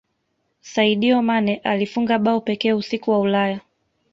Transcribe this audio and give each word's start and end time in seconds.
saidio 0.61 1.21
mane 1.21 1.55
alifunga 1.63 2.19
bao 2.19 2.41
pekee 2.41 2.73
usiku 2.73 3.11
wa 3.11 3.19
ulaya 3.19 3.59